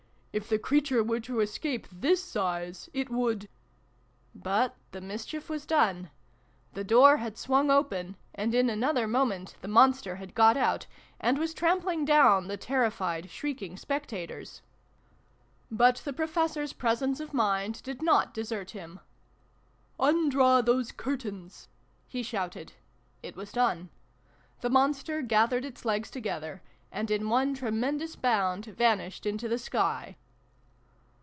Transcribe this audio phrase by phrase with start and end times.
[0.33, 3.49] "If the creature were to escape, this size, it would"
[4.49, 6.09] But the mischief was done.
[6.71, 10.85] The door had swung open, and in another moment the Monster had got out,
[11.19, 14.61] and was trampling down the terrified, shrieking spectators.
[15.67, 16.77] z 338 SYLVIE AND BRUNO CONCLUDED.
[16.77, 19.01] But the Professor's presence of mind did not desert him."
[19.99, 21.67] Undraw those curtains!"
[22.07, 22.71] he shouted.
[23.21, 23.89] It was done.
[24.61, 30.17] The Monster gathered its legs together, and in one tremendous bound vanished into the sky.